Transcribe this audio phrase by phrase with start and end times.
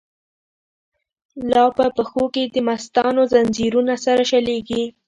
[1.51, 4.83] لاپه پښو کی دمستانو، ځنځیرونه سره شلیږی